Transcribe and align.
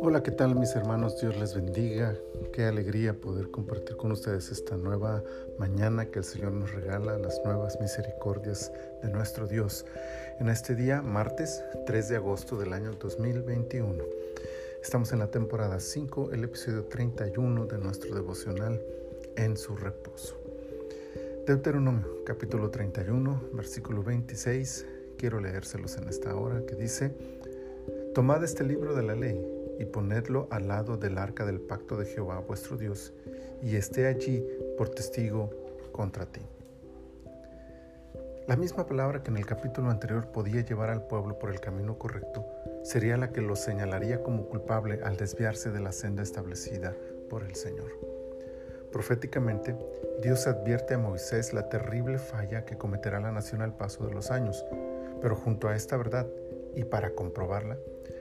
Hola, 0.00 0.22
¿qué 0.22 0.30
tal 0.30 0.54
mis 0.54 0.74
hermanos? 0.74 1.20
Dios 1.20 1.36
les 1.36 1.54
bendiga. 1.54 2.16
Qué 2.52 2.64
alegría 2.64 3.12
poder 3.12 3.50
compartir 3.50 3.96
con 3.96 4.12
ustedes 4.12 4.50
esta 4.50 4.76
nueva 4.78 5.22
mañana 5.58 6.06
que 6.06 6.20
el 6.20 6.24
Señor 6.24 6.52
nos 6.52 6.72
regala, 6.72 7.18
las 7.18 7.42
nuevas 7.44 7.78
misericordias 7.80 8.72
de 9.02 9.10
nuestro 9.10 9.46
Dios. 9.46 9.84
En 10.40 10.48
este 10.48 10.74
día, 10.74 11.02
martes 11.02 11.62
3 11.86 12.08
de 12.08 12.16
agosto 12.16 12.56
del 12.56 12.72
año 12.72 12.92
2021. 12.92 14.02
Estamos 14.82 15.12
en 15.12 15.18
la 15.18 15.30
temporada 15.30 15.78
5, 15.78 16.32
el 16.32 16.44
episodio 16.44 16.84
31 16.84 17.66
de 17.66 17.78
nuestro 17.78 18.14
devocional 18.14 18.80
En 19.36 19.56
su 19.56 19.76
reposo. 19.76 20.36
Deuteronomio 21.46 22.24
capítulo 22.24 22.70
31, 22.70 23.50
versículo 23.52 24.02
26. 24.02 24.86
Quiero 25.18 25.40
leérselos 25.40 25.96
en 25.96 26.08
esta 26.08 26.34
hora 26.36 26.64
que 26.66 26.74
dice, 26.74 27.14
Tomad 28.14 28.44
este 28.44 28.64
libro 28.64 28.94
de 28.94 29.02
la 29.02 29.14
ley 29.14 29.40
y 29.78 29.84
ponedlo 29.86 30.46
al 30.50 30.68
lado 30.68 30.96
del 30.96 31.18
arca 31.18 31.44
del 31.44 31.60
pacto 31.60 31.96
de 31.96 32.06
Jehová 32.06 32.38
vuestro 32.38 32.76
Dios, 32.76 33.12
y 33.62 33.76
esté 33.76 34.06
allí 34.06 34.46
por 34.76 34.90
testigo 34.90 35.50
contra 35.92 36.26
ti. 36.26 36.40
La 38.46 38.56
misma 38.56 38.86
palabra 38.86 39.22
que 39.22 39.30
en 39.30 39.38
el 39.38 39.46
capítulo 39.46 39.90
anterior 39.90 40.26
podía 40.26 40.60
llevar 40.60 40.90
al 40.90 41.06
pueblo 41.06 41.38
por 41.38 41.50
el 41.50 41.60
camino 41.60 41.98
correcto, 41.98 42.44
sería 42.82 43.16
la 43.16 43.32
que 43.32 43.40
lo 43.40 43.56
señalaría 43.56 44.22
como 44.22 44.48
culpable 44.48 45.00
al 45.02 45.16
desviarse 45.16 45.70
de 45.70 45.80
la 45.80 45.92
senda 45.92 46.22
establecida 46.22 46.94
por 47.30 47.42
el 47.42 47.54
Señor. 47.54 47.88
Proféticamente, 48.92 49.74
Dios 50.22 50.46
advierte 50.46 50.94
a 50.94 50.98
Moisés 50.98 51.52
la 51.52 51.68
terrible 51.68 52.18
falla 52.18 52.64
que 52.64 52.76
cometerá 52.76 53.18
la 53.18 53.32
nación 53.32 53.62
al 53.62 53.74
paso 53.74 54.06
de 54.06 54.12
los 54.12 54.30
años, 54.30 54.64
pero 55.24 55.36
junto 55.36 55.68
a 55.68 55.74
esta 55.74 55.96
verdad, 55.96 56.28
y 56.76 56.84
para 56.84 57.14
comprobarla, 57.14 57.78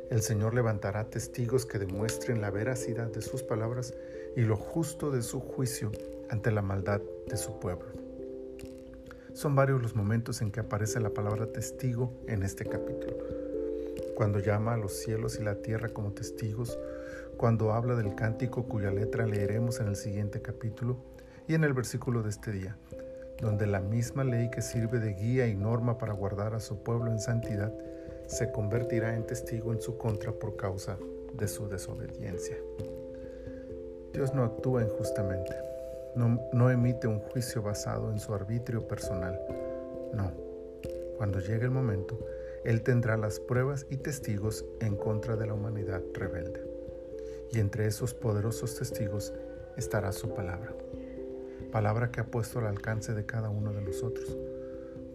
el 0.09 0.21
Señor 0.21 0.53
levantará 0.53 1.03
testigos 1.09 1.65
que 1.65 1.77
demuestren 1.77 2.39
la 2.39 2.49
veracidad 2.49 3.07
de 3.07 3.21
sus 3.21 3.43
palabras 3.43 3.93
y 4.37 4.43
lo 4.43 4.55
justo 4.55 5.11
de 5.11 5.21
su 5.21 5.41
juicio 5.41 5.91
ante 6.29 6.49
la 6.49 6.61
maldad 6.61 7.01
de 7.27 7.35
su 7.35 7.59
pueblo. 7.59 7.87
Son 9.33 9.53
varios 9.53 9.81
los 9.81 9.97
momentos 9.97 10.41
en 10.41 10.49
que 10.49 10.61
aparece 10.61 11.01
la 11.01 11.09
palabra 11.09 11.51
testigo 11.51 12.13
en 12.25 12.41
este 12.41 12.63
capítulo. 12.63 13.17
Cuando 14.15 14.39
llama 14.39 14.75
a 14.75 14.77
los 14.77 14.93
cielos 14.93 15.37
y 15.41 15.43
la 15.43 15.55
tierra 15.55 15.89
como 15.89 16.13
testigos, 16.13 16.79
cuando 17.35 17.73
habla 17.73 17.95
del 17.95 18.15
cántico 18.15 18.63
cuya 18.63 18.91
letra 18.91 19.27
leeremos 19.27 19.81
en 19.81 19.87
el 19.87 19.97
siguiente 19.97 20.41
capítulo 20.41 21.03
y 21.49 21.55
en 21.55 21.65
el 21.65 21.73
versículo 21.73 22.23
de 22.23 22.29
este 22.29 22.53
día, 22.53 22.77
donde 23.43 23.67
la 23.67 23.81
misma 23.81 24.23
ley 24.23 24.49
que 24.49 24.61
sirve 24.61 24.99
de 24.99 25.13
guía 25.13 25.47
y 25.47 25.55
norma 25.55 25.97
para 25.97 26.13
guardar 26.13 26.55
a 26.55 26.61
su 26.61 26.81
pueblo 26.81 27.11
en 27.11 27.19
santidad 27.19 27.73
se 28.25 28.51
convertirá 28.53 29.15
en 29.15 29.27
testigo 29.27 29.73
en 29.73 29.81
su 29.81 29.97
contra 29.97 30.31
por 30.31 30.55
causa 30.55 30.97
de 31.33 31.47
su 31.49 31.67
desobediencia. 31.67 32.55
Dios 34.13 34.33
no 34.33 34.45
actúa 34.45 34.83
injustamente, 34.83 35.53
no, 36.15 36.39
no 36.53 36.71
emite 36.71 37.07
un 37.07 37.19
juicio 37.19 37.61
basado 37.61 38.11
en 38.11 38.19
su 38.19 38.33
arbitrio 38.33 38.87
personal, 38.87 39.37
no. 40.13 40.31
Cuando 41.17 41.39
llegue 41.39 41.65
el 41.65 41.71
momento, 41.71 42.17
Él 42.63 42.81
tendrá 42.81 43.17
las 43.17 43.41
pruebas 43.41 43.85
y 43.89 43.97
testigos 43.97 44.65
en 44.79 44.95
contra 44.95 45.35
de 45.35 45.47
la 45.47 45.53
humanidad 45.53 46.01
rebelde. 46.13 46.61
Y 47.51 47.59
entre 47.59 47.87
esos 47.87 48.13
poderosos 48.13 48.77
testigos 48.77 49.33
estará 49.75 50.11
su 50.11 50.33
palabra, 50.33 50.73
palabra 51.73 52.11
que 52.11 52.21
ha 52.21 52.25
puesto 52.25 52.59
al 52.59 52.67
alcance 52.67 53.15
de 53.15 53.25
cada 53.25 53.49
uno 53.49 53.73
de 53.73 53.81
nosotros. 53.81 54.37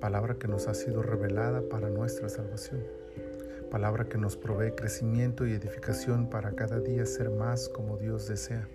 Palabra 0.00 0.34
que 0.40 0.48
nos 0.48 0.66
ha 0.66 0.74
sido 0.74 1.04
revelada 1.04 1.62
para 1.70 1.88
nuestra 1.88 2.28
salvación, 2.28 2.82
palabra 3.70 4.08
que 4.08 4.18
nos 4.18 4.36
provee 4.36 4.72
crecimiento 4.72 5.46
y 5.46 5.52
edificación 5.52 6.28
para 6.28 6.56
cada 6.56 6.80
día 6.80 7.06
ser 7.06 7.30
más 7.30 7.68
como 7.68 7.96
Dios 7.96 8.26
desea, 8.26 8.66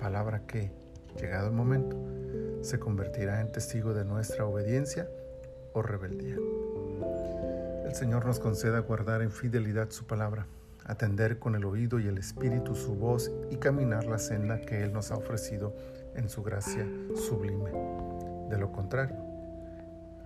palabra 0.00 0.44
que, 0.48 0.72
llegado 1.20 1.46
el 1.46 1.54
momento, 1.54 1.96
se 2.62 2.80
convertirá 2.80 3.42
en 3.42 3.52
testigo 3.52 3.94
de 3.94 4.04
nuestra 4.04 4.44
obediencia 4.44 5.08
o 5.74 5.82
rebeldía. 5.82 6.36
El 7.86 7.94
Señor 7.94 8.26
nos 8.26 8.40
conceda 8.40 8.80
guardar 8.80 9.22
en 9.22 9.30
fidelidad 9.30 9.90
su 9.90 10.04
palabra, 10.04 10.48
atender 10.84 11.38
con 11.38 11.54
el 11.54 11.64
oído 11.64 12.00
y 12.00 12.08
el 12.08 12.18
espíritu 12.18 12.74
su 12.74 12.96
voz 12.96 13.30
y 13.50 13.56
caminar 13.56 14.06
la 14.06 14.18
senda 14.18 14.60
que 14.62 14.82
Él 14.82 14.92
nos 14.92 15.12
ha 15.12 15.16
ofrecido 15.16 15.76
en 16.18 16.28
su 16.28 16.42
gracia 16.42 16.86
sublime. 17.14 17.70
De 18.50 18.58
lo 18.58 18.72
contrario, 18.72 19.16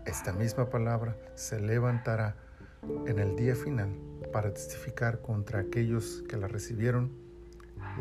esta 0.06 0.32
misma 0.32 0.70
palabra 0.70 1.16
se 1.34 1.60
levantará 1.60 2.34
en 3.06 3.18
el 3.18 3.36
día 3.36 3.54
final 3.54 3.94
para 4.32 4.52
testificar 4.52 5.20
contra 5.20 5.60
aquellos 5.60 6.24
que 6.28 6.36
la 6.36 6.48
recibieron, 6.48 7.12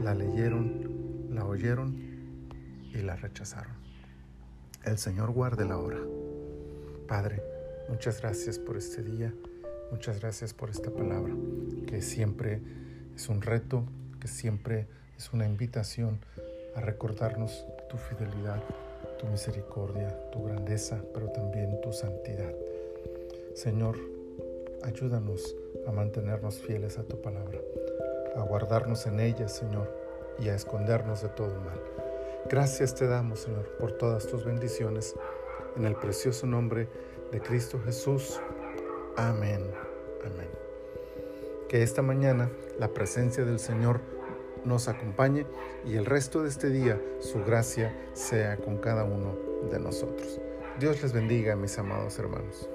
la 0.02 0.16
leyeron, 0.16 1.28
la 1.30 1.46
oyeron 1.46 1.96
y 2.94 2.98
la 3.02 3.18
rechazaron. 3.18 3.74
El 4.84 4.98
Señor 4.98 5.32
guarde 5.32 5.66
la 5.66 5.78
hora. 5.78 6.00
Padre, 7.08 7.44
muchas 7.90 8.22
gracias 8.22 8.58
por 8.58 8.78
este 8.78 9.04
día, 9.04 9.34
muchas 9.92 10.22
gracias 10.22 10.54
por 10.54 10.70
esta 10.70 10.92
palabra, 10.92 11.34
que 11.88 12.02
siempre 12.02 12.62
es 13.14 13.28
un 13.28 13.42
reto, 13.42 13.86
que 14.20 14.30
siempre 14.30 14.88
es 15.18 15.34
una 15.34 15.46
invitación 15.46 16.20
a 16.76 16.82
recordarnos 16.82 17.66
tu 17.90 17.98
fidelidad, 17.98 18.62
tu 19.20 19.28
misericordia, 19.28 20.18
tu 20.32 20.44
grandeza, 20.44 21.02
pero 21.14 21.30
también 21.32 21.80
tu 21.82 21.92
santidad. 21.92 22.54
Señor, 23.54 23.98
ayúdanos 24.84 25.56
a 25.88 25.92
mantenernos 25.92 26.60
fieles 26.60 26.98
a 26.98 27.04
tu 27.04 27.22
palabra, 27.22 27.60
a 28.36 28.42
guardarnos 28.42 29.06
en 29.08 29.20
ella, 29.20 29.48
Señor, 29.48 29.90
y 30.40 30.50
a 30.50 30.56
escondernos 30.56 31.22
de 31.22 31.30
todo 31.30 31.54
mal. 31.62 31.80
Gracias 32.50 32.96
te 32.96 33.08
damos, 33.08 33.42
Señor, 33.42 33.68
por 33.78 33.92
todas 33.94 34.26
tus 34.28 34.46
bendiciones, 34.46 35.16
en 35.76 35.86
el 35.86 35.96
precioso 35.96 36.48
nombre 36.48 36.88
de 37.32 37.40
Cristo 37.40 37.80
Jesús. 37.86 38.42
Amén. 39.16 39.62
Amén. 40.26 40.50
Que 41.70 41.84
esta 41.84 42.02
mañana 42.02 42.50
la 42.80 42.90
presencia 42.90 43.46
del 43.46 43.60
Señor 43.60 44.02
nos 44.66 44.88
acompañe 44.88 45.46
y 45.86 45.96
el 45.96 46.06
resto 46.06 46.44
de 46.44 46.50
este 46.50 46.70
día 46.70 47.00
su 47.20 47.44
gracia 47.44 47.96
sea 48.14 48.58
con 48.58 48.78
cada 48.78 49.04
uno 49.04 49.36
de 49.72 49.80
nosotros. 49.80 50.40
Dios 50.80 51.02
les 51.02 51.14
bendiga, 51.14 51.56
mis 51.56 51.78
amados 51.78 52.18
hermanos. 52.20 52.70